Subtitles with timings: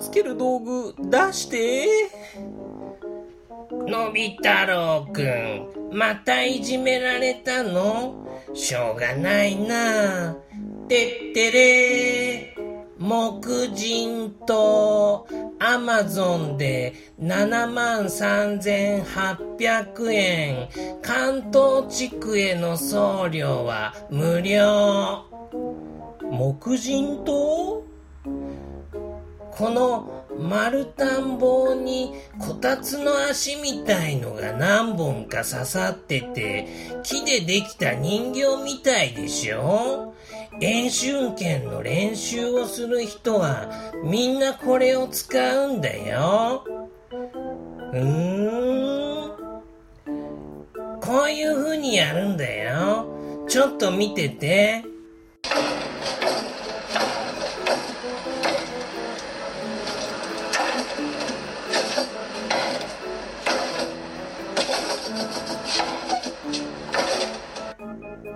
[0.00, 1.86] つける道具出して。
[3.86, 8.14] のび太郎くんまたいじめられたの？
[8.54, 10.34] しょうがないな。
[10.88, 12.56] てってれ。
[12.98, 15.26] 木人と
[15.58, 20.68] アマゾンで7万3800円。
[21.00, 25.24] 関東地区への送料は無料。
[26.30, 27.69] 木人と？
[29.60, 36.66] この丸田んぼにこたつの足みたいのが何本か刺さってて
[37.02, 40.14] 木でできた人形みたいでしょ？
[40.62, 43.70] 演習権の練習をする人は
[44.02, 45.28] みんなこれを使
[45.66, 46.64] うんだよ。
[47.92, 49.30] うーん。
[51.02, 53.44] こういう風にやるんだよ。
[53.46, 54.84] ちょっと見てて。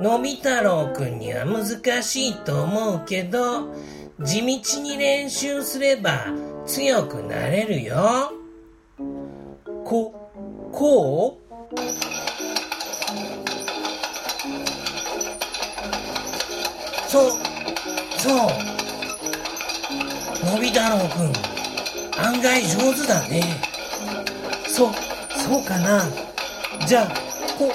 [0.05, 1.65] のび太郎くんには難
[2.03, 3.73] しいと思うけど、
[4.23, 6.27] 地道に練習すれば
[6.67, 8.31] 強くなれるよ。
[9.83, 10.31] こ、
[10.71, 11.79] こう？
[17.09, 17.31] そう、
[18.19, 18.37] そう。
[20.53, 21.33] のび太郎くん、
[22.23, 23.43] 案外上手だね。
[24.69, 24.93] そ、
[25.33, 26.03] そうかな。
[26.87, 27.09] じゃあ、
[27.59, 27.73] こ、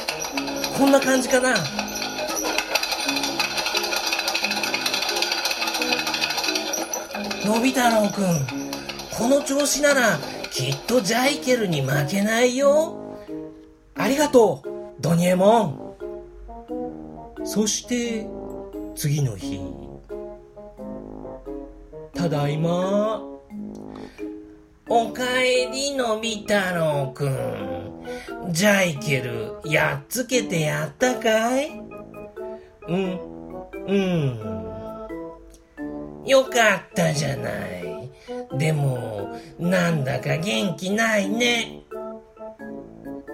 [0.78, 1.56] こんな感じかな。
[7.50, 8.46] のび太郎くん、
[9.18, 10.20] この調子なら
[10.52, 13.18] きっとジャイケルに負けないよ。
[13.96, 14.70] ありがとう、
[15.02, 15.96] ドニエモン。
[17.44, 18.28] そして、
[18.96, 19.60] 次の日。
[22.14, 23.24] ただいま。
[24.88, 28.06] おかえりのび太郎くん。
[28.52, 31.72] ジャイケル、やっつけてやったかい？
[32.88, 33.20] うん、
[33.88, 34.59] うん。
[36.30, 38.08] よかったじゃない。
[38.56, 41.82] でも、なんだか元気ないね。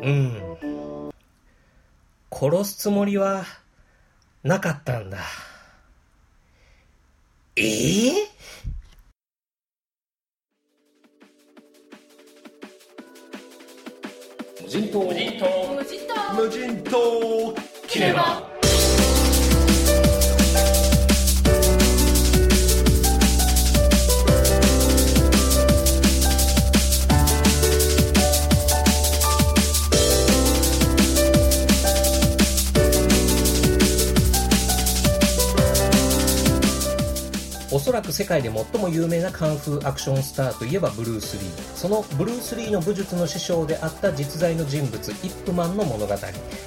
[0.01, 1.11] うん。
[2.31, 3.43] 殺すつもりは、
[4.43, 5.17] なかったんだ。
[7.57, 8.11] え？
[8.11, 8.29] え
[14.61, 17.55] 無人島無人島無人島
[17.89, 18.54] キレバ
[37.85, 41.75] そらく世界で最も有名なカンフーアクションスターといえばブルース・リー。
[41.75, 46.15] そのブルース・リーの武術の師匠であった実在の人物イップマンの物語。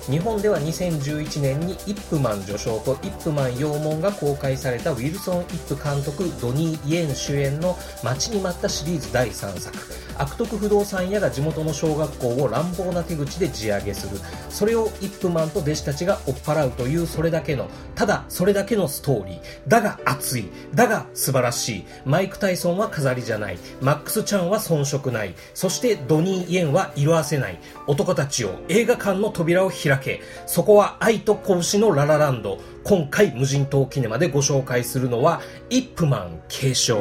[0.09, 10.08] 日本では2011年にイップマン序章とイップマン養門が公開されたウィルソン・イップ監督ドニー・イエン主演の待ちに待ったシリーズ第3作。
[10.19, 14.21] 悪徳不動産屋が地元の小学校を乱暴な手口で地上げする。
[14.51, 19.41] それをイップマンと弟子たちが追っ払うというそれだけのただそれだけのストーリー。
[19.69, 20.51] だが熱い。
[20.75, 21.84] だが素晴らしい。
[22.05, 23.59] マイク・タイソンは飾りじゃない。
[23.81, 25.34] マックス・チャンは遜色ない。
[25.55, 27.61] そしてドニー・イエンは色あせない。
[27.87, 30.21] 男たちを映画館の扉を開け。
[30.47, 32.59] そこは愛と拳のララランド。
[32.84, 36.99] 今回無人島キネマでご紹介するのはイップマン継承。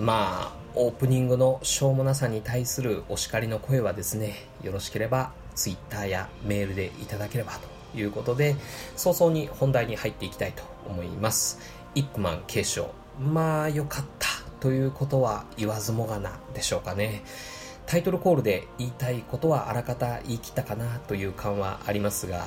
[0.00, 7.52] まあオープニングのしょうもなさに対するお叱りの声はですねよろしければツイッターやメールでいただければ
[7.92, 8.56] ということで
[8.96, 11.58] 早々に本題に入っていきたいと思います。
[11.94, 14.28] イップマン継承まあ良かった
[14.60, 17.22] ということは言わずもがなでしょうかね。
[17.86, 22.46] タイトルコールで言いたいことはあらかた言い切ったかなという感はありますが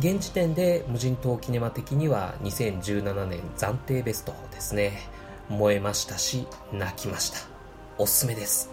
[0.00, 5.19] 現時点で無人島キネマ的には2017年暫定ベストですね。
[5.50, 7.38] 燃えましたし泣きました。
[7.98, 8.70] おすすめです。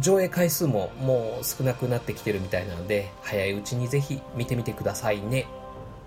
[0.00, 5.46] 上映回数ももう少なくなってきてるみたいなので早いうちにぜひ見てみてくださいね。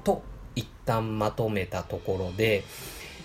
[0.04, 0.22] と
[0.56, 2.64] 一旦まとめたところで、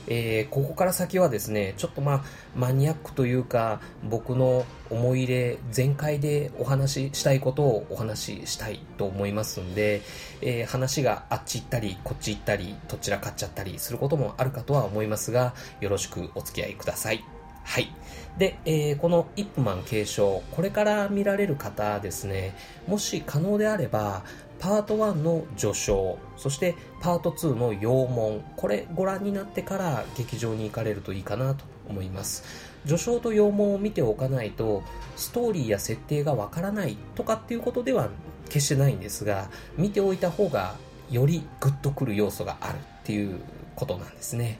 [0.06, 2.24] えー、ここから先はですね、ちょっとまあ、
[2.56, 10.02] マニアックというか、僕の思い入れ全開でお話ししたいことをお話ししたいと思いますんで、
[10.40, 17.24] えー、話があっち行ったり、こっち行ったり、どちらかっちゃったりすることもあるかとは思いますが、よろしくお付き合いください。
[17.64, 17.92] はい。
[18.38, 22.56] で、えー、このイップマン継承、これから見られる方ですね、
[22.86, 24.24] もし可能であれば、
[24.58, 32.44] パート1の序章、そしてパート2の陽門、これご覧になってから劇場に行かれるといいかなと思います。
[32.86, 34.82] 序章と陽門を見ておかないと、
[35.16, 38.08] ストーリーや設定がわからないとかっていうことでは
[38.48, 40.76] 決してないんですが、見ておいた方が
[41.10, 43.40] よりグッとくる要素があるっていう
[43.76, 44.58] ことなんですね。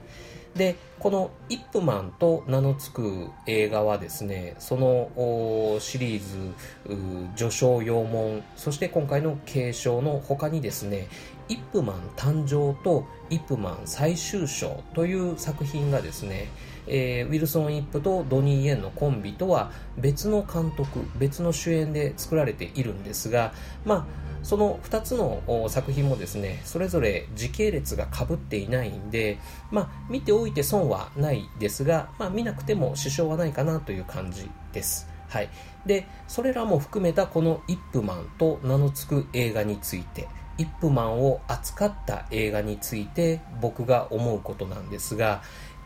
[0.54, 5.08] で、このイップマンと名の付く映画はですね、その
[5.80, 6.54] シリーズ、
[7.36, 11.08] 序章陽門、そして今回の継承の他にですね、
[11.48, 16.48] イップマン誕生とイップマン最終章という作品がですね、
[16.86, 23.52] えー、ウィルソン・イップとドニー・エンのコンビとは別の監督、別の主演で作られているんですが、
[23.84, 24.06] まあ、
[24.42, 29.38] その2つの作品もですね、それぞれ時系列が被っていないんで、
[29.70, 35.08] まあ、見ておいて損はないですが、まあ、見なくても支障はないかなという感じです。
[35.28, 35.48] はい。
[35.86, 40.28] で、それらも含めたこのイップマンと名の付く映画について、
[40.58, 45.42] イップマンを扱った映画について僕が思うことなんですが、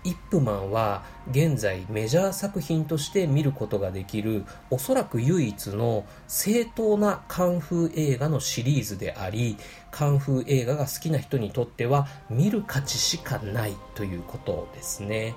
[0.06, 9.56] イップマンは現在メジャー作品として見ることができるおそらく唯一の正当なカンフー映画のシリーズであり
[9.90, 15.34] カンフー映画が好きな人にとっては見る価値しかないということですね。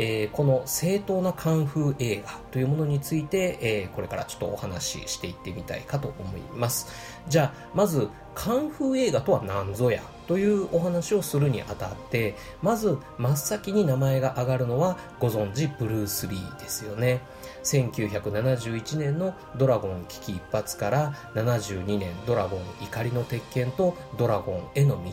[0.00, 6.86] えー、この正当なカンフー映画というものについて、えー、これからちょっとお話ししていってみたいかと思います。
[7.28, 10.00] じゃあ、まず、カンフー映画とは何ぞや？
[10.28, 17.20] というお話をするにあたって、まず真っ先に名前が挙がるのはご存知ブルース・リーですよね。
[17.64, 25.10] 1971年のドラゴン危機一発から72年ドラゴン怒りの鉄拳とドラゴンへの道、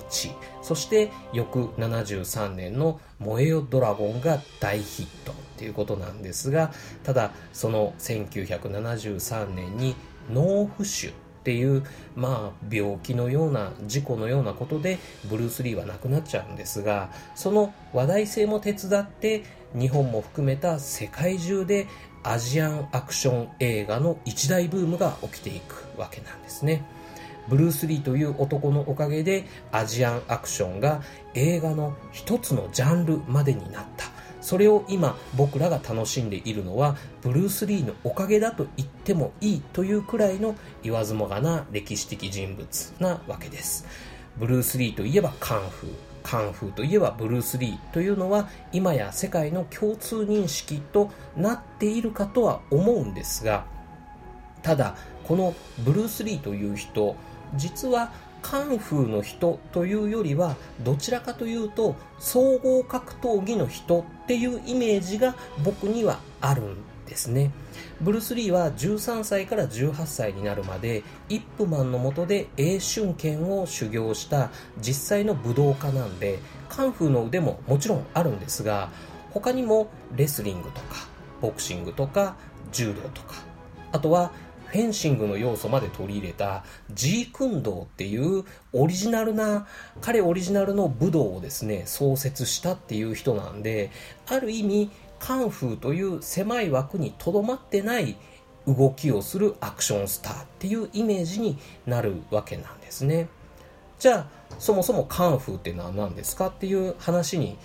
[0.62, 6.71] そして翌73年の燃えよドラゴンが大ヒットっていうことなんですが、
[7.03, 9.95] ただその1973年に
[10.29, 11.13] 脳浮腫
[11.45, 11.83] っていう、
[12.15, 14.97] まあ、病気のような事故のようなことで
[15.30, 19.44] ブルース・リーは亡くなっちゃうんですがその話題性も手伝って
[19.77, 21.86] 日本も含めた世界中で
[22.24, 26.83] アジアンアクション映画の一大ブームが起きていくわけなんですね。
[27.47, 31.03] ブルース・リーという男のおかげでアジアンアクションが
[31.36, 34.14] 映画の一つのジャンルまでになった。
[34.45, 40.53] それを今僕らが楽しんでいるのはブルース・リーのおかげだと言ってもいいというくらいの
[40.83, 43.88] 言わずもがな歴史的人物なわけです。
[44.38, 45.89] ブルース・リーといえばカンフー。
[46.21, 53.66] カンフーといえばブルース・リーというのは今や世界の共通認識となっているかとは思うんですが
[54.61, 57.16] ただこのブルース・リーという人
[57.56, 58.11] 実は
[58.44, 67.51] カンフーの人というよりはどちらかというと総合格闘技の人っていうイメージが僕にはあるんですね。
[68.01, 74.49] ブルース・リーは13歳から18歳になるまでイップマンのもとで英春剣を修行した
[74.81, 78.89] 実際の武道家なんでカンフーの腕ももちろんあるんですが
[79.31, 81.07] 他にもレスリングとか
[81.39, 82.35] ボクシングとか
[82.71, 83.35] 柔道とか
[83.91, 84.31] あとは
[84.75, 89.67] フェンシングの要素まで取り入れたジークンドーっていうオリジナルな、
[90.01, 93.89] 彼オリジナルの武道をですね、創設したっていう人なんで、
[94.27, 98.17] ある意味、カンフーという狭い枠にとどまってない
[98.67, 103.29] 動きをするアクションスターっていうイメージになるわけなんですね。
[103.97, 107.57] じゃあ、そもそもカンフーってのは何ですかっていう話に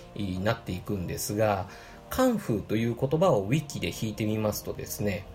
[0.44, 1.66] なっていくんですが、
[2.08, 5.26] カンフーという言葉をウィキで引いてみますとですね、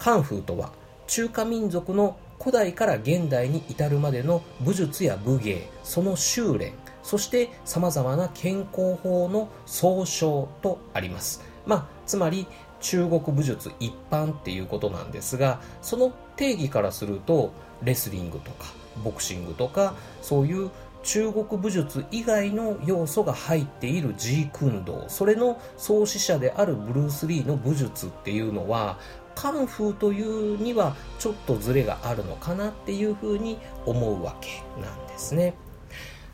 [0.00, 0.72] カンフーとは
[1.06, 6.72] 中華民族の古代から現代に至るまでの武術や武芸、その修練、
[7.02, 11.42] そして様々な健康法の総称とあります。
[11.64, 12.46] まあ、つまり
[12.80, 18.66] 中国武術一般っていうことなんですが、その定義からすると、レスリングとか、
[19.04, 20.70] ボクシングとか、そういう
[21.02, 28.98] 中国武術以外の要素が入っているジークンドー、それの創始者であるブルース・リーの武術っていうのは、
[29.36, 35.54] カンフーというにはちょっとズレがあるのかなっていうふうに思うわけなんですね。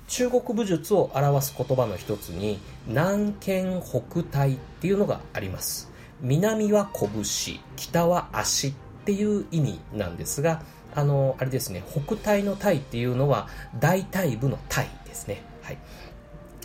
[0.06, 5.90] 中国武術を表す言葉の一つに南剣北体っていうのがあります。
[6.21, 10.62] 南は拳、北は足っていう意味なんですが、
[10.94, 13.49] あの、あれですね、北体の体っていうのは
[13.80, 15.42] 大体部の体ですね。
[15.62, 15.78] はい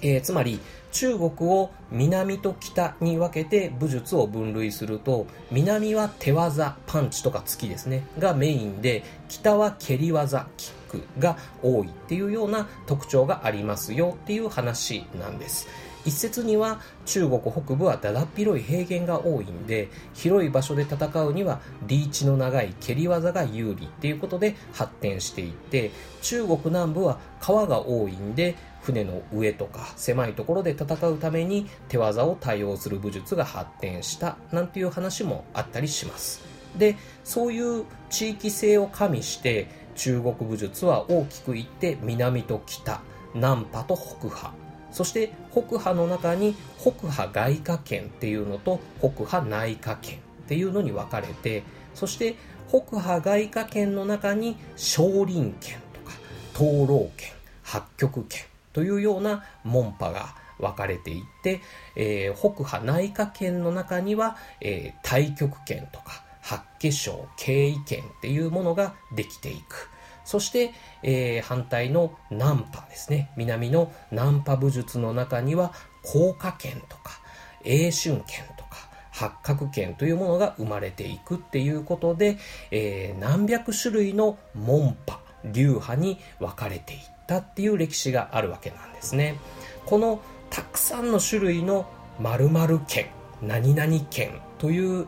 [0.02, 0.60] えー、つまり
[0.92, 8.06] 中国を南と北に分けて武術を分類すると南は手技パンチとか突きですね。
[8.20, 15.68] がメインで北は蹴り技キックが多いっていうような特徴がありますよっていう話なんです。
[16.08, 25.92] 一説には中国北部はだだっ広い平原が多いんで広い場所で戦うにはリーチの長い蹴り技が有利っていうことで発展していって
[26.22, 28.56] 中国南部は川が多いんで
[28.88, 36.42] 船の上とか狭いところで戦うために手技を対応する武術が発展したなんていう話もあったりします。
[36.78, 43.02] でそういう地域性を加味して中国武術は大きく言って南と北
[43.34, 44.54] 南派と北派
[44.92, 51.64] そして北派の中に北派外科圏っていうのと北派内科圏っていうのに分かれて
[51.94, 52.36] そして
[52.70, 56.14] 北派外科圏の中に少林圏とか
[56.56, 57.30] 東老圏
[57.64, 58.47] 八極圏
[58.78, 61.62] というような門派が分かれていって、
[61.96, 69.90] えー、北派内科圏の中には、えー、太極拳とか八卦章経緯圏っていうものができていく。
[70.26, 73.32] そして、えー、反対の南派ですね。
[73.36, 77.20] 南の南派武術の中には、効果拳とか、
[77.64, 78.78] 英春拳とか、
[79.10, 82.38] 八角拳というものが生まれていくっていうことで、
[82.70, 89.38] えー、何百種類の門派、流派に分かれていったっていう歴史があるわけなんですね。
[89.86, 91.86] このたくさんの種類の
[92.20, 93.08] 〇〇剣、
[93.42, 95.08] 何々剣という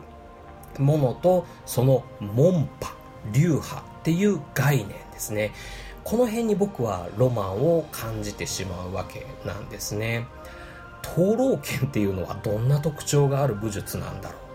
[0.78, 2.68] ものと、その門派、
[3.32, 5.52] 流派っていう概念ですね。
[6.04, 10.26] この辺に僕はロマンを感じてしまうわけなんですね。
[11.02, 14.49] 灯籠剣っていうのはどんな特徴がある武術なんだろう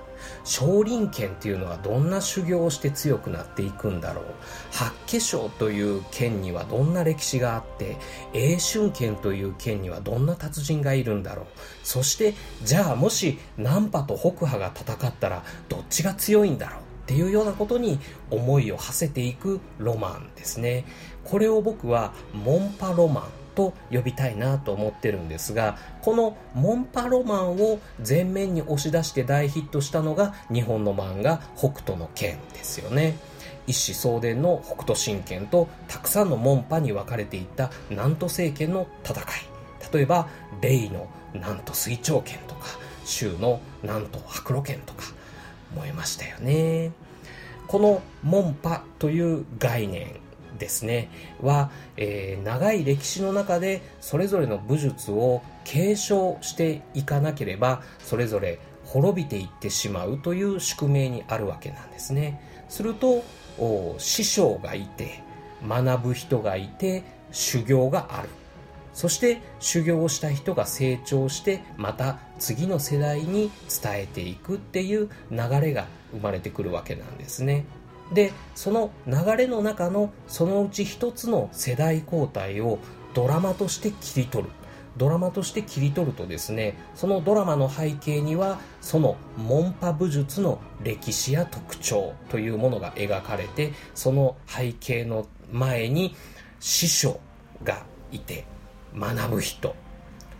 [0.45, 4.25] 少林拳っていうのはどんな修行をして強くなっていくんだろう。
[4.71, 7.97] 八卦章という剣にはどんな歴史があって
[8.33, 11.45] 英春剣という剣にはどんな達人がいるんだろう。
[11.83, 17.99] そしてじゃあもし南波と北波が戦ったらどっちが強いんだろうっていうようなことに
[18.29, 20.85] 思いを馳せていくロマンですね。
[21.23, 33.17] これを僕はモンパロマンと呼びたいなと思ってるんですがこのモンパロマンを前面に押し出して大ヒットしたのが日本の漫画「北斗の拳」ですよね。
[33.67, 39.25] 一子相伝の北斗神拳とたくさんの門派に分かれていった南都政権の戦い。
[39.91, 40.27] 例えば
[40.62, 42.67] 霊の南都水長剣とか
[43.05, 45.03] 州の南都白露剣とか
[45.75, 46.91] 思いましたよね。
[47.67, 50.19] この門派という概念
[50.57, 51.09] ですね。
[51.41, 62.41] は、えー、長い歴史の中でそれぞれの武術を継承していかなければそれぞれ滅びていってしまうという宿命にあるわけなんですね。
[62.69, 63.24] すると
[63.97, 65.21] 師匠がいて
[65.67, 68.29] 学ぶ人がいて修行がある。
[68.93, 73.51] そして修行をした人が成長してまた次の世代に
[73.83, 77.65] 伝えていくっていう流れが生まれてくるわけなんですね。
[78.13, 82.79] でその流れの中のそのうち一つの世代交代を
[83.13, 84.50] ドラマとして切り取る。
[84.97, 96.15] ドラマとして切り取るとですねそのドラマの背景にはその門派武術の歴史や特徴というものが描かれてその背景の前に
[96.59, 97.19] 師匠
[97.63, 98.45] がいて
[98.95, 99.75] 学ぶ人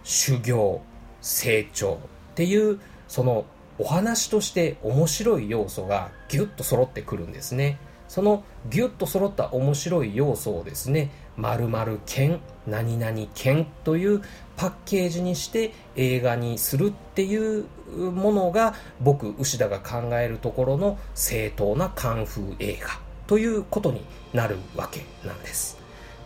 [0.04, 0.82] 修行
[1.22, 2.00] 成長
[2.32, 3.46] っていうその
[3.78, 7.78] お話として面白い要素がギュッと揃ってくるんですね。
[8.08, 14.22] そのギュッと揃った面白い要素をですね〇〇剣何々剣という
[14.56, 17.66] パッケージにして映画にするっていう
[17.96, 25.78] ものが僕牛田が考えるところの正当なカンフー映画ということになるわけなんです。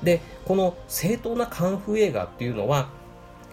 [0.03, 2.89] でこの正当なカンフー映画っていうのは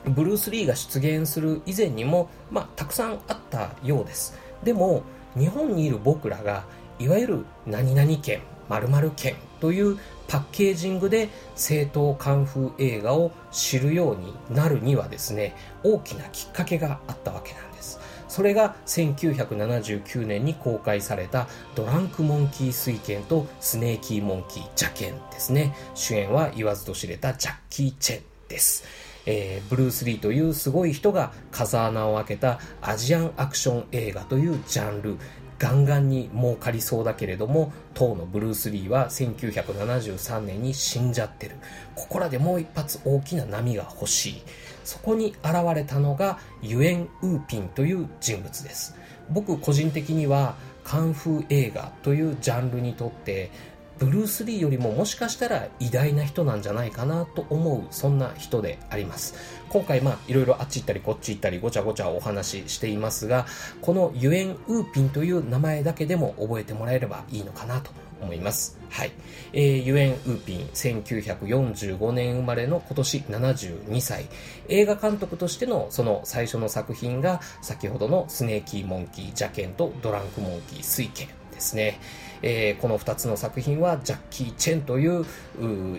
[0.06, 4.38] ブルース・リーが出現する以前にも、まあ、たくさんあったようです。
[4.62, 5.02] でも
[5.36, 6.64] 日本にいる僕らが
[6.98, 9.98] いわゆる何々県〇〇県という
[10.28, 18.00] パッケージングで正当カンフー映画を知るようになるにはですね大きなきっかけがあったわけなんです。
[18.28, 25.74] それが1979年に公開されたドランクモンキー水拳とスネーキーモンキー邪剣ですね。
[25.94, 29.05] 主演は言わずと知れたジャッキー・チェンです。
[29.26, 35.18] えー、ブルース・リーというすごい人が風穴を開けたアジアンアクション映画というジャンル。
[35.58, 41.56] ガンガンに儲かりそうだけれども当のブルース・リーは1973年に死んじゃってる
[41.94, 44.42] ここらでもう一発大きな波が欲しい。
[44.84, 48.94] そこに現れたのがユエン・ウーピンという人物です。
[49.30, 50.54] 僕個人的には
[50.84, 53.50] カンフー映画というジャンルにとって
[53.98, 59.34] ブルース・リーよりももしかしたら偉大な人なんじゃないかなと思うそんな人であります
[59.68, 63.46] 今回まあいろいろあっち行ったりこっち行ったりごちゃごちゃお話ししていますが
[63.80, 68.78] このユエン・ウーピンという名前だけでも覚えてもらえればいいのかなと思います。
[68.88, 69.12] はい。
[69.52, 74.26] えー、ユエン・ウーピン、1945年生まれの今年72歳。
[74.68, 82.00] 映画監督としてのその最初の作品が、先ほどのスネーキー・モンキー、ジャケンとドランク・モンキー、水剣ですね。
[82.42, 85.24] えー、この2つの作品はジャッキー・チェンという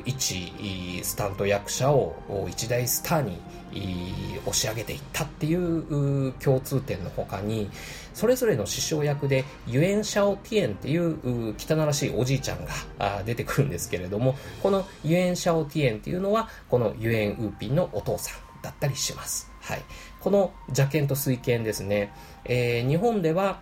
[0.06, 3.40] 一スタント役者を一大スターに
[4.46, 7.70] 押し上げていったっていう共通点の他に
[8.14, 12.66] それぞれの師匠役でユエン・シャオ・ティエンっていう汚らしいおじいちゃん
[12.98, 19.52] が出てくるんですけれどもこのユエン・シャオ・ティエンっていうのはこのユエン・ウーピンのお父さんだったりします。
[19.62, 19.82] はい、
[20.22, 22.14] この邪剣と水剣ですね、
[22.46, 23.60] えー、日本では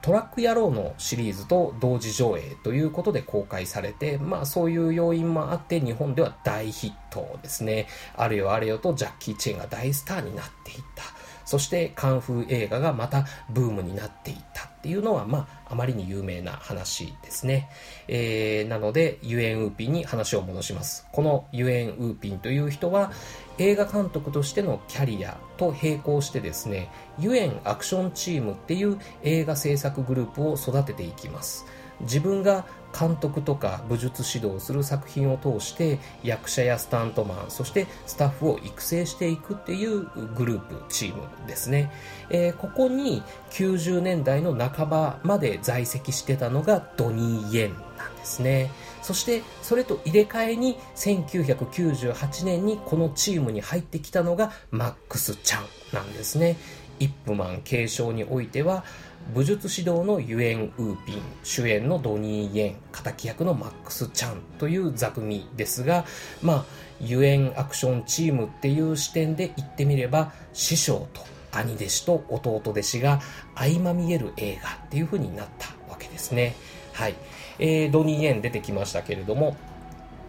[0.00, 7.86] トラック野郎のシリーズと同時上映ということで公開されて、まあそういう要因もあって日本では大ヒットですね。
[8.16, 11.04] あれよあれよとジャッキー・チェンが大スターになっていった。
[11.44, 17.70] そしてカンフー映画がまたブームになっていったっていうのは、まあ、あまりに有名な話ですね。
[18.06, 21.06] えー、なので、ユエン・ウーピンに話を戻します。
[21.10, 23.12] このユエン・ウーピンという人は、
[23.58, 31.66] 映画監督としてのキャリアと並行してですね、ユエンアクションチームっていう映画制作グループを育てていきます。
[32.00, 32.64] 自分が
[32.98, 41.92] 監督とか武術指導する作品を通して役者やスタントマンそしてスタッフを育成していくっていうグループチームですね、
[42.30, 48.70] えー、ここに90年代の半ばまで在籍してたのがドニー・イエンなんですね
[49.08, 56.58] そしてそれと入れ替えに1998年にこのチームに入ってきたのがマックス・チャンなんですね。
[57.00, 58.84] イップマン継承においては
[59.32, 66.04] 武術指導のユエン・ウーピン主演のドニー・イエン敵役のマックス・チャンという座組ですが
[66.42, 66.64] まあ
[67.00, 73.22] ユエンアクションチームっていう視点で言ってみれば師匠と兄弟子と弟弟子が
[73.54, 76.54] 相まみえる映画っていう風になったわけですね。
[76.98, 77.14] はい、
[77.60, 79.56] えー、ドニー・イエン出てきましたけれども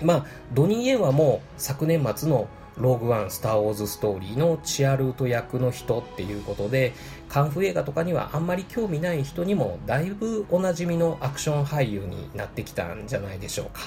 [0.04, 6.94] まあドニー・イエンはもう昨年末のローグワン、スター・ウォーズ・ストーリーのチアルート役の人っていうことで、
[7.28, 13.82] カンフー映画とかにはあんまり興味ない人にもだいぶおなじみのアクション俳優になってきたんじゃないでしょうか。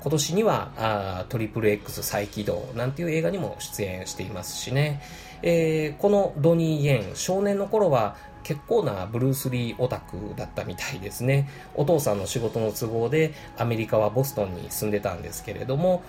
[0.00, 5.00] 今年にはあトリプル X 再起動なんていう映画にも出演していますしね。
[5.42, 11.48] えー、このドニー・イエン、少年の頃は結構なブルース・リーオタクだったみたいですね。
[11.74, 16.02] お父さんの仕事の都合でアメリカはボストンに住んでたんですけれども、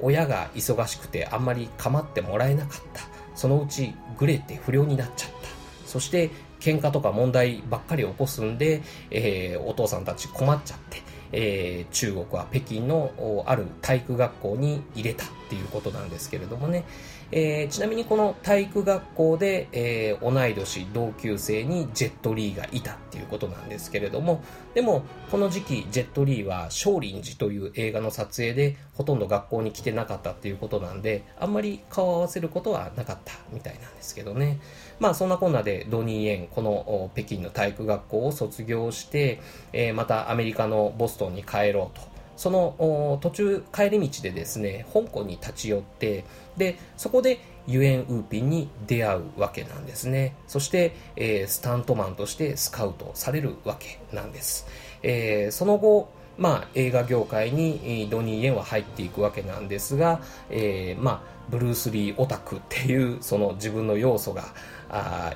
[0.00, 3.02] 親が忙しくてあんまり構ってもらえなかった。
[3.34, 5.48] そのうちグレて不良になっちゃった。
[5.86, 16.84] そして喧嘩とか問題ばっかり起こすんで、えー、お父さんたち困っちゃって、えー、中国は北京のある体育学校に入れたっていうことなんですけれどもね、
[17.30, 24.42] えー、ちなみにこの体育学校で、えー、同い年同級生にジェットリーがいたっていうことなんですけれども
[24.74, 34.58] でもこの時期ジェットリーは少林寺という映画の撮影でほとんど学校に来てなかったっていうことなんであんまり顔を合わせることはなかったみたいなんですけどね。
[34.98, 39.40] まあそんなこんなでドニー・エンこの北京の体育学校を卒業して、
[39.72, 46.24] えー、またアメリカのボストンに帰ろうとその途中帰り道でですね香港に立ち寄って
[46.56, 50.34] でそこでユエン・ウーピンに出会うわけなんですね。
[50.46, 54.66] そして、えー、スタントマンとしてスカウトされるわけなんです、
[55.02, 60.20] えー、その後まあ、映画業界にドニー・イエンは入っていくわけなんですが、
[60.50, 61.20] えー、まあ、
[61.50, 64.44] ブルース・リーオタクっていうその自分の要素が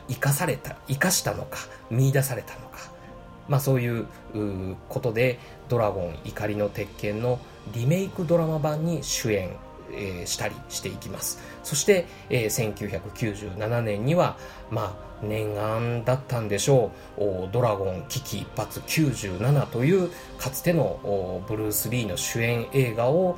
[0.09, 1.59] 生かされた生かしたのか
[1.91, 2.93] 見出されたのか
[3.49, 4.07] まあ、そういう
[4.89, 5.39] ことで
[5.73, 7.39] 「ドラゴン怒りの鉄拳」の
[7.73, 9.57] リメイクドラマ版に主演、
[9.95, 11.39] え、したりしていきます。
[11.65, 14.37] そして、え、1997年には
[14.71, 23.37] まあ念願だったんでしょう「ドラゴン危機一髪97」というかつてのブルース・リーの主演映画を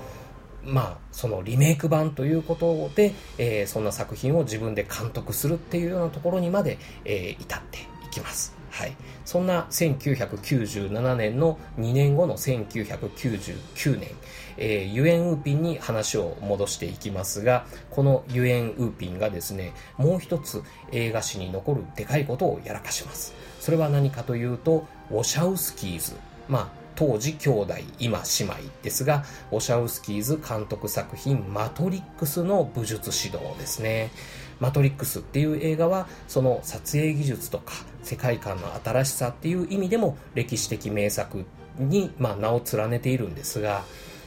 [0.65, 8.57] まあ、そのリメイク版ということで、え、そんな作品を自分で監督するっていうようなところにまで、え、至っていきます。
[8.71, 14.11] はい、そんな1997年の2年後の1999年、
[14.57, 23.35] えー、ユエン・ウーピンに話を戻していきますがこのユエン・ウーピンがですねもう一つ映画史に残るでかいことをやらかします。
[23.61, 26.15] それは何かというとウォシャウスキーズ。
[26.49, 34.11] まあ当時兄弟今姉妹ですがウォシャウスキーズ監督作品マトリックスの武術指導ですね。
[34.65, 41.45] マトリックスっていう映画はその撮影技術とか世界観の新しさっていう意味でも歴史的名作
[41.79, 43.85] に、まあ、名を連ねているんですが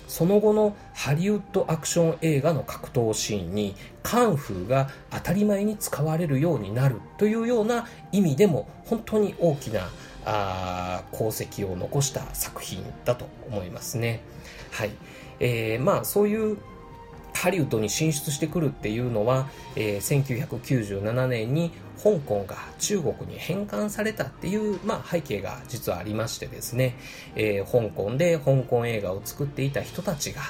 [0.08, 3.74] その後のハリウッドアクション映画の格闘シーンに
[4.04, 9.90] カンフーが当たり前に使われるようになるというような意味でも本当に大きな
[10.24, 14.22] あ功績を残した作品だと思いますね。
[14.70, 14.92] はい
[15.40, 16.58] えーまあ、そういう
[17.38, 21.72] ハリウッドに進出してくるっていうのは、えー、1997年に
[22.02, 26.96] 香港が中国に返還されたっていう、まあ、背景が実はありましてですね、
[27.36, 30.42] えー、香港で香港映画を作っていた人たちが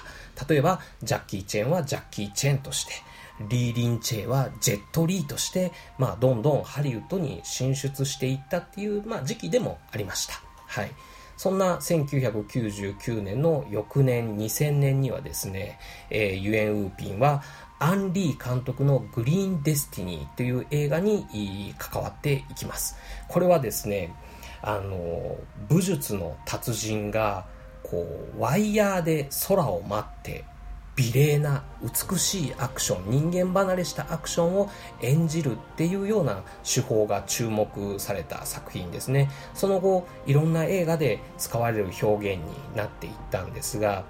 [0.47, 2.93] 例えばジャッキー・チェンはジャッキー・チェンとして
[3.49, 10.41] リー・リンチェイはジェット・リーとして、まあ、どんどんハリウッドに進出していったっていう、まあ、時期でもありました。
[10.65, 10.91] はい。
[11.37, 17.43] そんな1999年の翌年2000年にはですね、えー、ユエン・ウーピンは
[17.79, 22.97] アン・リー監督のグリーン・デスティニーという映画に関わっていきます。
[23.27, 24.15] これはですね、
[24.63, 25.37] あの、
[25.69, 27.45] 武術の達人が、
[27.83, 30.43] こう、ワイヤーで空を待って
[30.97, 34.69] 美麗な美しいアクション人間離れしたアクションを
[35.01, 39.29] 演じるっていうような手法が注目された作品ですね。
[39.53, 44.05] その後いろんな映画で使われる表現になっていったんですが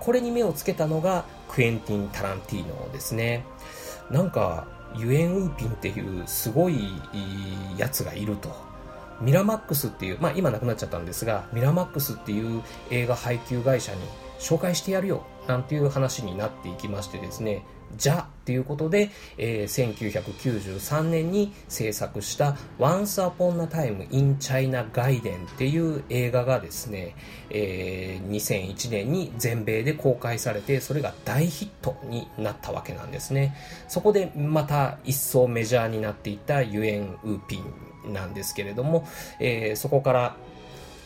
[0.00, 3.44] これに目をつけたのがクエンティン・タランティーノですね。
[4.10, 6.88] なんかユエン・ウーピンっていうすごい
[7.76, 8.70] やつがいると。
[9.20, 14.00] ミラマックスっていう、まあ今なくなっちゃったんですが、ミラマックスっていう映画配給会社に
[14.38, 17.64] 紹介してやるよなんていう話になっていきましてですね
[17.96, 27.16] じゃっていうことで、えー、1993年に制作した Once Upon a Time in China Gaiden っていう映画がですね、
[27.50, 33.56] えー、2001年に全米で公開されてそれが大ヒットになったわけなんですね。
[33.88, 37.58] そこでまた一層メジャーになっていったユエン・ウーピ
[38.08, 39.06] ンなんですけれども、
[39.40, 40.36] えー、そこから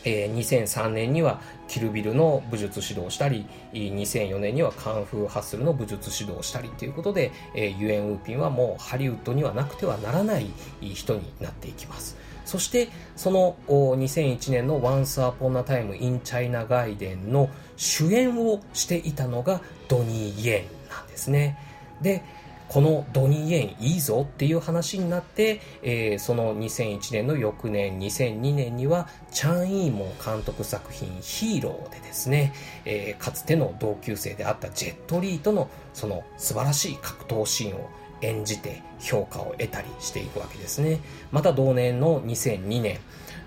[0.05, 10.47] え、2003年にはキルビルの武術指導をしたり、2004年にはカンフーハッスルの武術指導をしたりということで、えー、ユエン・ウーピンはもうハリウッドにはなくてはならない
[10.81, 12.17] 人になっていきます。
[12.45, 21.57] そして、その2001年の Once Upon a Time in China 外伝の主演をしていたのがドニー・イエンなんですね。
[22.01, 22.23] で、
[22.67, 32.53] このドニー・エンいいぞっていう話になって、えー、その2001年の翌年2002年にはチャン・イーモン監督作品ヒーローでですね、
[32.85, 37.89] えー、かつての同級生であったジェット・リーとのその素晴らしい格闘シーンを
[38.21, 40.99] 演じて評価を得たりしていくわけですね。
[41.31, 42.99] また同年の2002年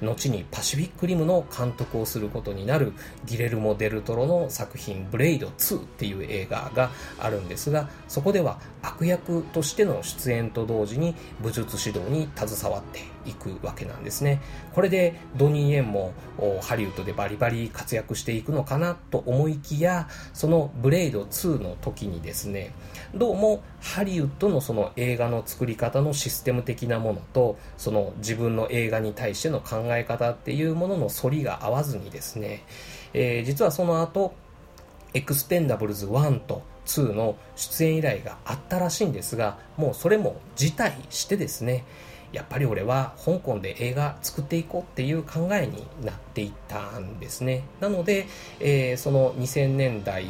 [0.03, 2.93] 後にパシフィックリムの監督をすることになる
[3.25, 14.41] ギレルモ・デルトロの作品「ブレイド2」っていう映画があるんですがそこでは悪役としての出演と同時に武術指導に携わっていくわけなんですね。
[14.75, 16.13] これでドニー・エンも
[16.63, 22.73] ハリウッドでバリバリ活躍していくのかなと思いきやそのブレイド2の時にですね
[23.15, 32.65] どうもハリウッドのその映画の作り方のシステム的なものとその自分の映画に対しての考え方っていうものの反りが合わずにですね、
[33.15, 34.35] えー、実はその後
[35.15, 41.85] エクスペンダブルズ1と2の出演依頼があったらしいんですがもうそれも辞退してですね
[42.33, 47.65] やっぱり俺は香港で映画作っていこうっていう考えになっていったんですね。
[47.81, 48.27] なので、
[48.61, 50.27] えー、その2000年代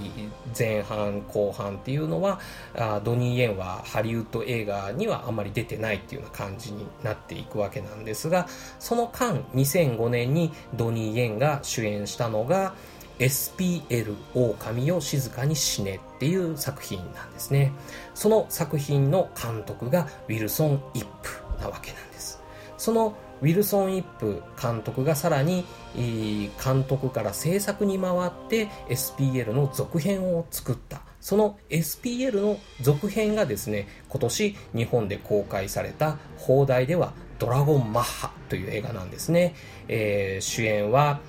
[0.56, 2.40] 前半後半っていうのは
[2.76, 8.46] あドニー・イエンはハリウッド映画にはあまり出てないっていうような感じになっていくわけなんですが
[8.78, 12.74] その間2005年にドニー・イエンが主演したのが
[13.18, 17.72] SPL 狼を静かに死ねっていう作品なんですね。
[18.14, 21.47] その作品の監督がウィルソン・イップ。
[21.60, 22.40] なわけなんです。
[22.76, 31.02] そのウィルソン・イップ監督がさらに監督から制作に回って SPL の続編を作った。
[31.20, 39.54] その SPL の続編がですね今年日本で公開された放題ではドラゴンマッハという映画なんですね、
[39.88, 41.20] えー、主演は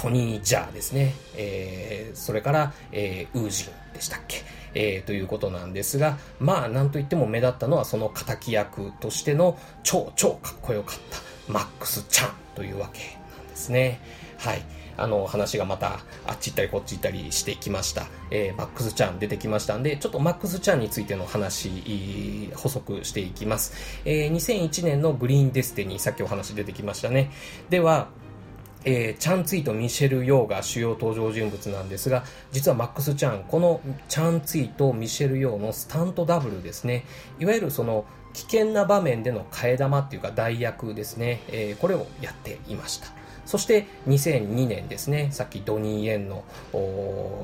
[0.00, 4.42] トニー・ジャーですね、えー、それから、えー、ウージンでしたっけ？
[4.74, 10.98] えー、ということなんですが、まあ、なんといっても目立ったのはその敵役としての超超かっこよかっ
[11.46, 13.00] たマックス・ちゃんというわけ
[13.36, 14.00] なんですね。
[14.38, 14.62] はい。
[14.96, 18.06] あの、話がまたあっち行ったりこっち行ったりしてきました。
[18.30, 23.72] えー、マックスちゃん出てきましたんで、ちょっとマックスちゃんについての話、補足していきます。
[24.04, 27.30] えー、2001年のグリーンデスティニー、さっきお話出てきましたね。
[27.70, 28.08] では、
[28.90, 37.04] えー、チャン・ツイとミシェル・ヨーが主要登場人物なんですが実はマックス・チャンこのチャン・ツイとミシェル・ヨーのスタントダブルですね。
[37.38, 43.08] いわゆるその危険な場面での替え玉っていうか代役ですね、えー、これをやっていました。
[43.44, 46.44] そして2002年ですね、さっきドニー・エンの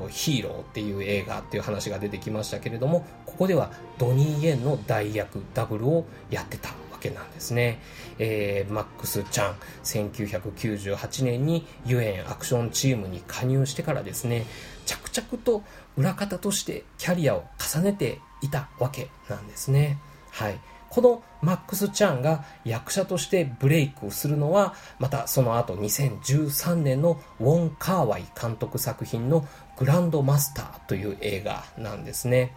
[0.09, 6.84] ヒーローっていう映画っていう話が出てきましたけれども、ここではドニー・エンの代役ダブルをやってた。
[7.09, 7.79] けなんですね。
[8.19, 14.45] えー、マックス・チャン、1998年にユエンアクションチームに加入してからですね、
[14.85, 15.63] 着々と
[15.97, 19.99] 裏方としてキャリアを重ねていたわけなんですね。
[20.31, 20.59] はい。
[20.89, 29.45] このマックス・チャンが役者としてブレイクをするのは、またその後2013年のウォン・カーワイ監督作品の
[29.77, 32.55] グランドマスターという映画なんですね。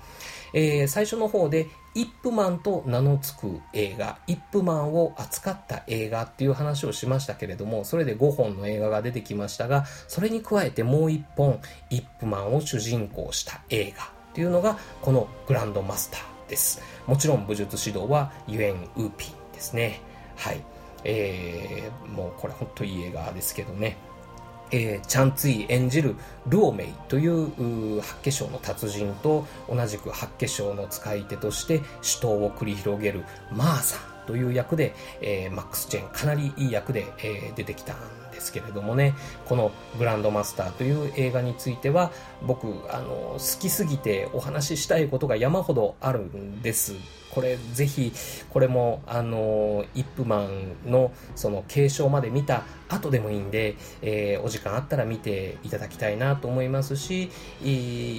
[0.53, 16.81] えー、最初の方でイップマンと名の付く映画、イップマンを扱った映画っていう話をしましたけれども、それで5本の映画が出てきましたが、それに加えてもう1本、イップマンを主人公した映画っていうのが、このグランドマスターです。
[17.07, 20.01] もちろん武術指導はユエン・ウーピンですね。
[20.37, 20.63] はい。
[21.05, 23.97] えー、もうこれ本当いい映画ですけどね。
[24.71, 37.97] えー、チャンツイ演じるルオメイという八卦賞の達人と同じく八卦賞の使い手として死闘を繰り広げるマーさんという役で、えー、マックス・チェンかなりいい役で、えー、出てきたん
[38.31, 39.15] ですけれどもね
[39.47, 46.95] この「グランドマスター」という映画については僕あの好きすぎてお話ししたいことが山ほどあるんです。
[47.39, 48.13] これぜひ
[48.51, 57.31] これもあのイップマンのその継承まで見た後でもいいんで、えー、お時間あったら見ていただきたいなと思いますし、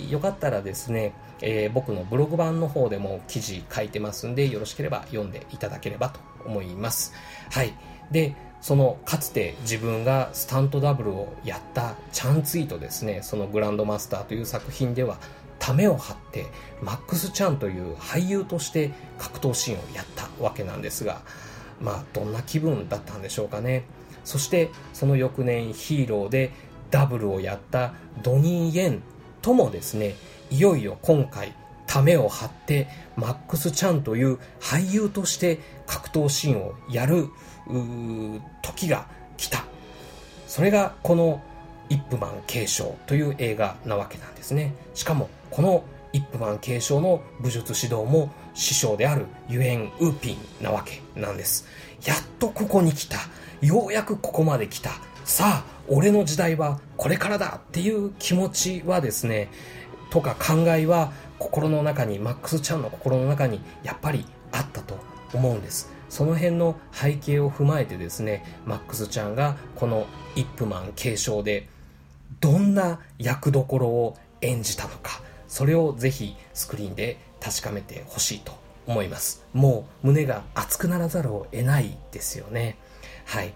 [0.09, 7.13] よかったらですね、えー、僕のブログ版の方でも記事書いてますんでよろしければ読んでいただければと思います。
[7.51, 7.73] はい。
[8.11, 15.17] でそのかつて自分がスタントダブルをやったチャンツイートですねそのグランドマスターという作品では
[15.59, 16.47] ためを張って
[16.81, 21.21] マックス・チャンという俳優として格闘シーンをやったわけなんですが
[21.81, 23.83] まあどんな気分だったんでしょうかね
[24.23, 26.51] そしてその翌年ヒーローで
[26.91, 27.93] ダブルをやった
[28.23, 29.03] ドニー・イェン
[29.41, 30.15] ともですね
[30.49, 31.53] いよいよ今回
[31.85, 37.27] ためを張ってマックス・チャンという俳優として格闘シーンをやる
[38.61, 39.63] 時が来た
[40.47, 41.41] それがこの
[41.89, 44.73] イップマン継承という映画なわけなんですね。
[44.93, 45.83] しかも、この
[46.13, 51.67] イップマン継承の武術指導も師匠であるユエン・ウーピンなわけなんです。
[52.05, 53.17] やっとここに来た。
[53.61, 54.91] ようやくここまで来た。
[55.25, 59.49] さあ、俺の時代はこれからだっていう気持ちはですね、
[60.09, 64.97] とか考えは心の中に、マックス・ちゃんの心の中にやっぱりあったと
[65.33, 65.91] 思うんです。
[66.09, 71.67] その辺の背景を踏まえてですね、マックスちゃんがこのイップマン継承で
[72.39, 78.53] どんな役どころを演じたのかそれをぜひスクリーンで確かめてほしいと
[78.87, 79.45] 思います。
[79.51, 82.77] もう胸が熱くならざるを得ないですよね。
[83.25, 83.53] はい。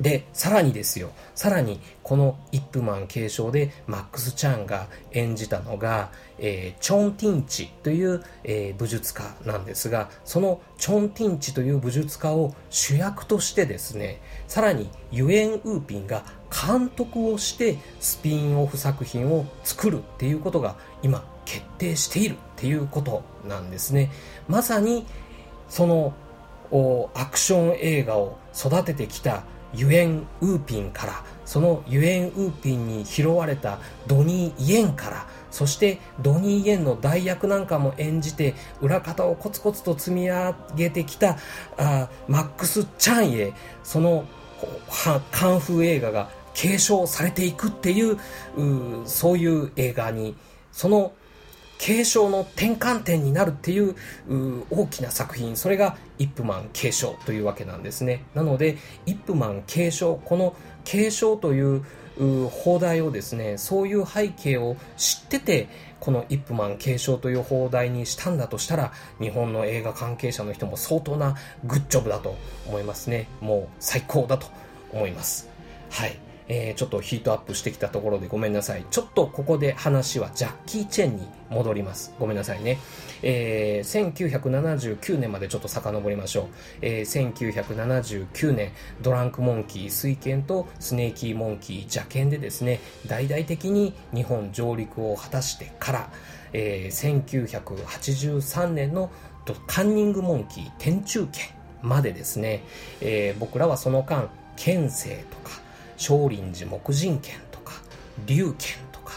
[0.00, 24.10] で、さらにですよ、さらにこのイップマン継承でマックス・チャンが演じたのが、えー、チョン・ティンチという、えー、武術家なんですが、そのチョン・ティンチという武術家を主役としてですね、さらにユエン・ウーピンが監督をしてスピンオフ作品を作るっていうことが今決定しているっていうことなんですね。
[24.48, 25.06] まさに
[25.68, 26.14] その
[27.14, 41.38] アクション映画を育ててきたユエン・ウーピンからそのユエン・ウーピンに拾われたドニー・イエンからそしてドニー・イエンの代役なんかも演じて裏方をコツコツと積み上げてきた
[41.76, 43.52] あマックス・チャンへ
[43.82, 44.24] その
[45.32, 48.18] カンフー映画が継承されていくっていう
[49.06, 50.36] そういう映画に
[50.72, 51.12] その
[51.80, 53.96] 継承の転換点になるっていう
[54.70, 55.56] 大きな作品。
[55.56, 58.22] それがイップマン継承というわけなんですね。
[58.34, 61.82] なのでイップマン継承この継承という
[62.50, 65.68] 放題をですねそういう背景を知ってて
[66.00, 72.36] このイップマン継承という放題にしたんだとしたら日本の映画関係者の人も相当なグッジョブだと
[72.68, 73.26] 思いますね。
[73.40, 74.48] もう最高だと
[74.92, 75.48] 思います。
[75.88, 76.29] はい。
[76.52, 78.84] えー、ちょっとヒートアップしてきたところでごめんなさい。
[78.90, 82.12] ちょっとここで話はジャッキー・チェンに戻ります。
[82.18, 82.78] ごめんなさいね。
[83.22, 86.46] えー、1979年までちょっと遡りましょう。
[86.82, 96.10] えー、1979年、ドランクモンキー、水剣とスネーキーモンキー、邪剣でですね、大々的に日本上陸を果たしてから、
[96.52, 99.12] えー、1983年の
[99.68, 101.44] カンニングモンキー、天中剣
[101.80, 102.64] までですね、
[103.00, 105.59] えー、僕らはその間、剣聖とか、
[106.00, 107.74] 少林寺木人剣とか、
[108.26, 109.12] 龍剣とか、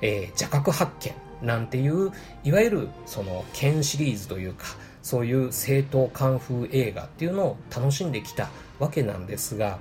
[0.00, 0.92] えー、邪覚発
[1.40, 2.12] 見なんていう、
[2.44, 4.64] いわゆるその剣シリーズというか、
[5.08, 9.78] そういう正統カンフー映画っていうのを楽しんできたわけなんですが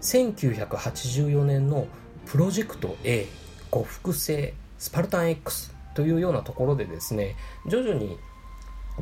[0.00, 1.86] 1984年の
[2.26, 3.28] プロジェクト A
[3.70, 7.36] 呉服製スパルタン X というようなところでですね
[7.68, 8.18] 徐々に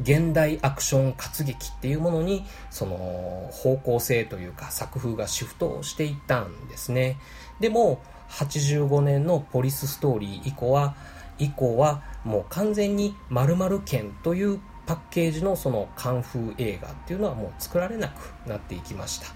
[0.01, 7.19] 現代アクション活劇っていうものにその方向性というか作風がシフトしていったんですね。
[7.61, 10.97] でも85年のポリスストーリー以降は
[11.39, 19.27] 以降はもう完全に〇〇剣というパッケージのそのカンフー映画っていうのはもう作られなくなっていきました。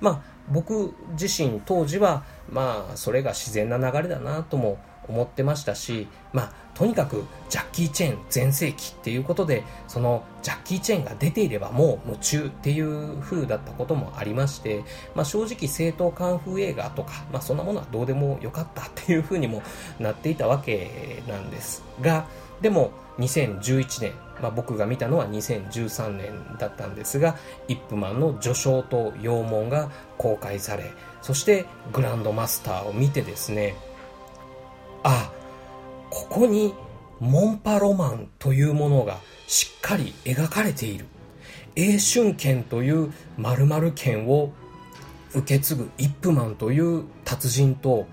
[0.00, 4.78] まあ僕自身当時はまあそれが自然な流れだなとも
[5.08, 19.62] 思ってましたし、まあ、とにかくジャッキー・チェーン全盛期っていうことで、そのジャッキー・チェーンが出ていればもう夢中っていう風だったこともありまして、まあ、正直正当カンフー映画とか、まあ、そんなものはどうでもよかったっていう風にも
[19.98, 22.26] なっていたわけなんですが、
[22.60, 30.92] でも2011年、まあ、僕が見たのは2013年だったんですが、イップマンの序章と羊文が公開され、
[31.22, 33.74] そしてグランドマスターを見てですね、
[35.10, 35.32] あ
[36.10, 36.74] ここに
[37.18, 41.06] モンパロマンというものがしっかり描かれている。
[41.76, 44.52] 英春剣という〇〇剣を
[45.34, 48.06] 受け継ぐイップマンという達人と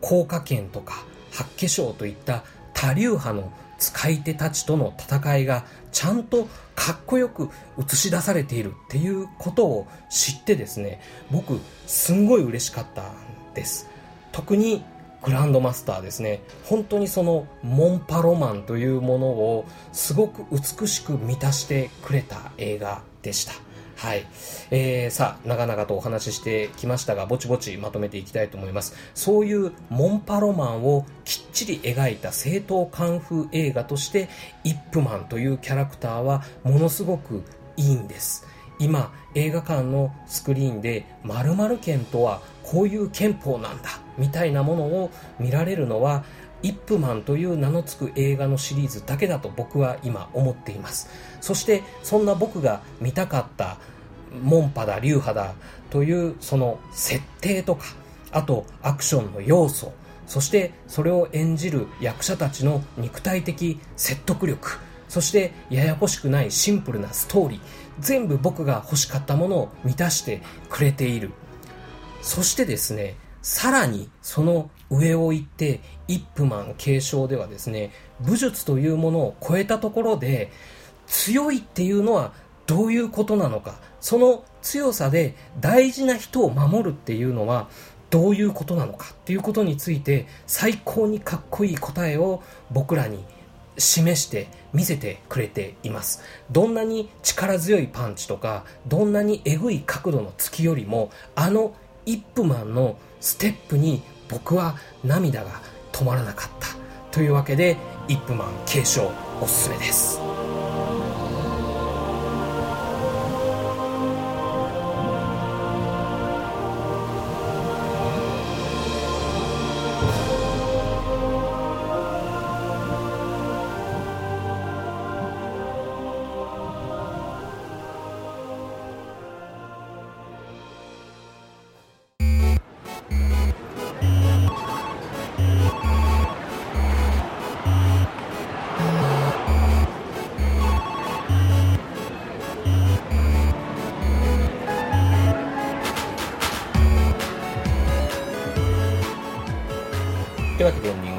[0.00, 13.14] 効果剣とか八化粧といった多流派の使い手たちとの戦いがちゃんとかっこよく映し出されているっていうことを知ってですね僕すんごい嬉しかったん
[13.54, 13.88] です。
[14.32, 14.82] 特に
[15.24, 23.52] グランドマスターですね本当にそのモンパロマンというものをすごく美しく満たしてくれた映画でした
[23.96, 24.26] はい。
[24.70, 28.94] えー、さあ、長々とお話ししてきましたが、ぼちぼちまとめていきたいと思います。
[29.14, 34.28] そういうモンパロマンをきっちり描いた正統カンフー映画として、
[34.64, 37.44] イップマンというキャラクターはものすごく
[37.76, 38.46] いいんです。
[38.78, 46.24] 今、映画館のスクリーンで〇〇剣とはこういう憲法なんだみたいなものを見られるのは
[46.62, 51.08] イップマンという名の付く映画のシリーズだけだと僕は今思っています。
[51.40, 53.78] そしてそんな僕が見たかった
[54.42, 55.54] モンパだ流派だ
[55.90, 57.84] というその設定とか
[58.32, 59.92] あとアクションの要素
[60.26, 64.78] そしてそれを演じる役者たちの肉体的説得力
[65.14, 67.60] そしてややこしくないシンプルなストーリー。
[68.00, 71.30] 全部僕が欲しかったものを満たしてくれている。
[72.20, 80.50] そしてですねさらにその上を行ってイップマン継承ではですね武術というものを超えたところで
[81.06, 82.32] 強いっていうのは
[82.66, 83.76] どういうことなのか。
[84.00, 87.68] その強さで大事な人を守るっていうのは
[88.10, 93.24] どういうことなのかっていうことについて最高にかっこいい答えを僕らに
[93.78, 96.22] 示して見せてくれています。
[96.50, 101.74] どんなに力強いパンチとかどんなにえぐい角度の突きよりもあの
[102.06, 105.60] イップマンのステップに僕は涙が
[105.92, 106.68] 止まらなかった。
[107.10, 107.76] というわけで
[108.08, 109.10] イップマン継承
[109.40, 110.43] おすすめです。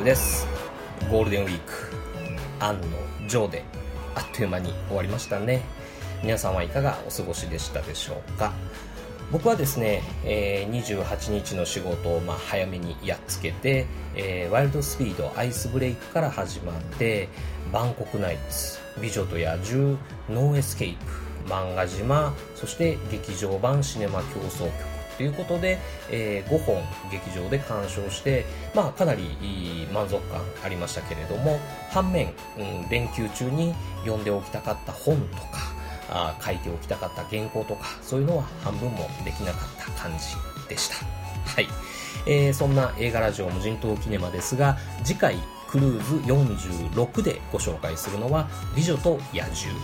[0.06, 0.46] です。
[1.10, 1.74] ゴールデンウィーク
[2.64, 2.86] 案の
[3.28, 3.64] 定で
[4.14, 5.64] あっという間に終わりましたね。
[6.22, 8.54] 皆さんはいかがお過ごしでしたでしょうか？
[9.32, 17.28] 僕はですね、えー、28日の仕事をまあ早めにやっつけて、えー、ワイルドスピードアイスブレイクから始まって
[17.74, 19.98] バンコクナイツ美女と野獣
[20.30, 25.80] ノーエスケープ漫画島そして劇場版シネマ狂想曲ということで、
[26.12, 31.60] えー、5本劇場で鑑賞して、まあ、かなり満足感ありましたけれども
[31.90, 35.76] 反面、うん、連休中に読んでおきたかった本とか
[36.10, 40.26] あ書いておきたかった原稿とかそういうのは半分もできなかった感じ
[40.70, 40.96] でした。
[41.46, 41.68] はい。
[42.28, 45.38] えー、そんな映画ラジオ無人島キネマですが、次回
[45.68, 49.80] クルーズ46でご紹介するのは美女と野獣。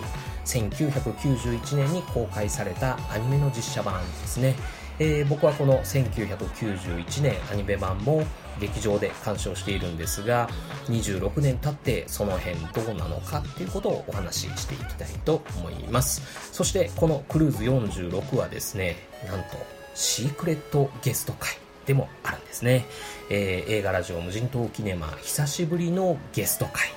[0.45, 4.55] 1991年に公開されたアニメの実写版ですね。
[5.03, 8.23] えー、僕はこの1991年アニメ版も
[8.59, 10.47] 劇場で鑑賞しているんですが
[10.89, 16.53] 26年経ってその辺どうなのかっていうことをお話ししていきたいと思います。
[16.53, 18.95] そしてこのクルーズ46はですね
[19.25, 19.57] なんと
[19.95, 22.85] シークレットゲスト会でもあるんですね、
[23.31, 26.89] えー、映画ラジオ無人島キネマ久しぶりのゲスト会。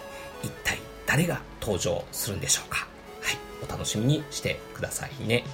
[0.42, 2.86] 一体誰が登場するんでしょうか。
[3.22, 5.44] はいお楽しみにしてくださいね。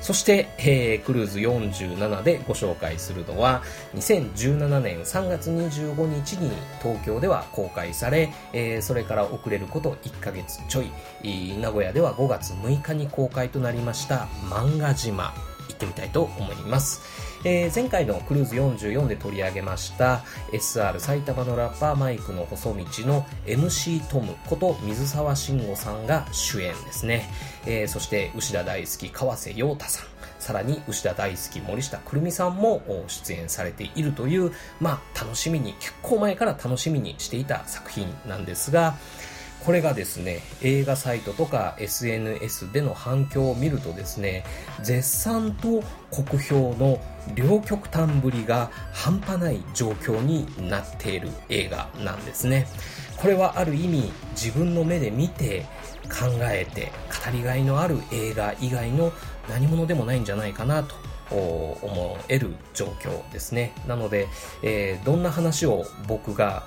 [0.00, 3.62] そして、えー、クルーズ47でご紹介するのは、
[3.94, 6.50] 2017年3月25日に
[6.82, 10.90] 東京では公開され、えー、それから遅れること1ヶ月ちょい、
[11.58, 15.34] 名古屋では5月6日に公開となりました漫画島、
[15.68, 17.29] 行ってみたいと思います。
[17.42, 20.22] えー、前回のクルーズ44で取り上げました
[20.52, 27.30] SR 埼玉のラッパーマイクの細道の MC トムこと水沢慎吾さんが主演ですね、
[27.66, 30.06] えー、そして牛田大好き川瀬陽太さん。
[30.38, 38.96] さらに牛田大好き森下くるみさんも出演されているという、まあ楽しみに、結構前から楽しみにしていた作品なんですが、
[39.64, 44.44] これがですね、映画サイトとか SNS での反響を見るとですね、
[44.82, 46.98] 絶賛と酷評の
[47.34, 52.66] 両極端ぶりが半端ない状況になっている映画なんですね。
[53.16, 55.66] これはある意味自分の目で見て
[56.04, 56.90] 考えて
[57.24, 59.12] 語りがいのある映画以外の
[59.48, 60.94] 何者でもないんじゃないかなと
[61.34, 63.72] 思える状況ですね。
[63.86, 64.26] なので、
[64.62, 66.64] えー、どんな話を僕が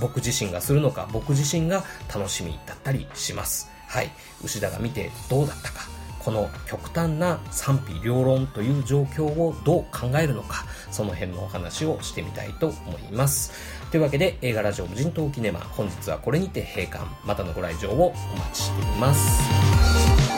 [0.00, 1.84] 僕自身がするのか、僕自身が
[2.14, 3.70] 楽しみだったりします。
[3.86, 4.10] はい。
[4.44, 13.52] 牛田が見てどうだったか、この極端な賛否両論という状況をどう考えるのか、その辺のお話をしてみたいと思います。
[13.90, 17.04] というわけで、映画ラジオ無人島キネマ、本日はこれにて閉館。
[17.24, 20.37] またのご来場をお待ちしています。